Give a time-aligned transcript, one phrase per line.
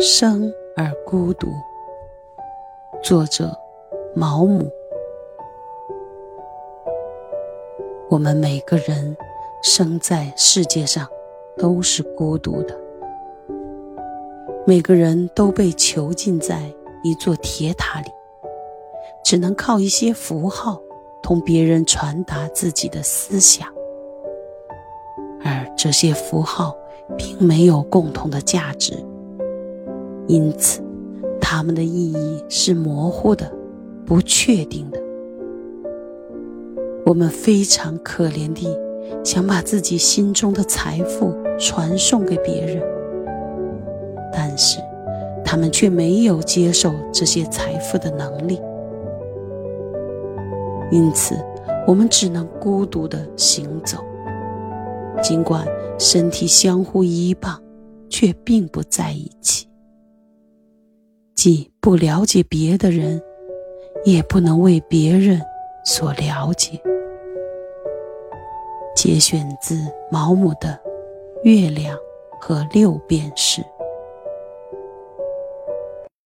[0.00, 1.48] 生而孤独。
[3.02, 3.56] 作者：
[4.14, 4.68] 毛姆。
[8.10, 9.16] 我们每个人
[9.62, 11.06] 生在世界上
[11.56, 12.76] 都是孤独的，
[14.66, 16.60] 每个人都被囚禁在
[17.04, 18.10] 一座铁塔里，
[19.24, 20.80] 只能靠一些符号
[21.22, 23.68] 同别人传达自己的思想，
[25.44, 26.76] 而这些符号
[27.16, 28.92] 并没有共同的价值。
[30.26, 30.82] 因此，
[31.40, 33.50] 它们的意义是模糊的、
[34.06, 34.98] 不确定的。
[37.04, 38.66] 我们非常可怜地
[39.22, 42.82] 想把自己心中的财富传送给别人，
[44.32, 44.80] 但是
[45.44, 48.58] 他们却没有接受这些财富的能力。
[50.90, 51.36] 因此，
[51.86, 53.98] 我们只能孤独地行走，
[55.22, 55.66] 尽管
[55.98, 57.60] 身体相互依傍，
[58.08, 59.66] 却并不在一起。
[61.44, 63.22] 既不了解别的人，
[64.02, 65.38] 也不能为别人
[65.84, 66.80] 所了解。
[68.96, 69.76] 节选自
[70.10, 70.70] 毛姆的
[71.42, 71.98] 《月亮
[72.40, 73.60] 和六便士》。